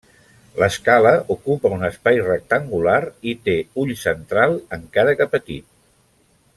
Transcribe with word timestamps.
L'escala 0.61 1.11
ocupa 1.35 1.71
un 1.75 1.85
espai 1.89 2.17
rectangular 2.29 2.97
i 3.33 3.37
té 3.49 3.55
ull 3.83 3.95
central, 4.07 4.57
encara 4.81 5.15
que 5.21 5.33
petit. 5.37 5.69